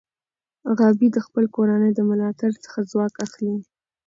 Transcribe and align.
غابي 0.77 1.07
د 1.13 1.17
خپل 1.25 1.45
کورنۍ 1.55 1.91
د 1.95 1.99
ملاتړ 2.09 2.51
څخه 2.63 2.79
ځواک 2.91 3.13
اخلي. 3.25 3.55